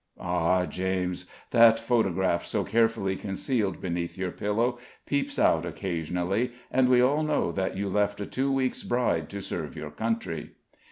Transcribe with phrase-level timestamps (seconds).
[0.19, 0.65] Ah!
[0.65, 7.21] James, that photograph so carefully concealed beneath your pillow, peeps out occasionally, and we all
[7.21, 10.53] know that you left a two weeks' bride to serve your country.